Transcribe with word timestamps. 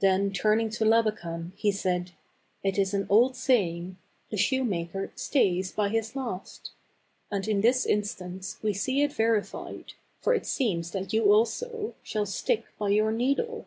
Then 0.00 0.32
turning 0.32 0.68
to 0.70 0.84
Labakan, 0.84 1.52
he 1.54 1.70
said," 1.70 2.10
It 2.64 2.76
is 2.76 2.92
an 2.92 3.06
old 3.08 3.36
saying, 3.36 3.98
4 4.30 4.30
The 4.32 4.36
shoemaker 4.36 5.12
stays 5.14 5.70
by 5.70 5.90
his 5.90 6.16
last/ 6.16 6.72
And 7.30 7.46
in 7.46 7.60
this 7.60 7.86
instance 7.86 8.58
we 8.64 8.74
see 8.74 9.02
it 9.02 9.12
veri 9.12 9.44
fied, 9.44 9.92
for 10.18 10.34
it 10.34 10.44
seems 10.46 10.90
that 10.90 11.12
you 11.12 11.32
also, 11.32 11.94
shall 12.02 12.26
stick 12.26 12.64
by 12.80 12.88
your 12.88 13.12
needle. 13.12 13.66